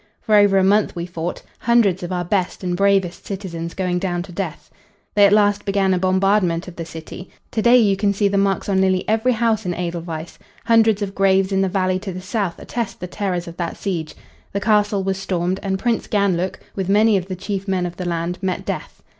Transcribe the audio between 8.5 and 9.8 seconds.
on nearly every house in